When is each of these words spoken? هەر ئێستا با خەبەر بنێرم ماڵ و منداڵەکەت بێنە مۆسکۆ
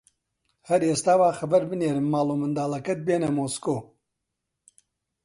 هەر 0.69 0.81
ئێستا 0.89 1.13
با 1.21 1.29
خەبەر 1.39 1.63
بنێرم 1.69 2.07
ماڵ 2.13 2.27
و 2.29 2.39
منداڵەکەت 2.41 2.99
بێنە 3.07 3.29
مۆسکۆ 3.37 3.77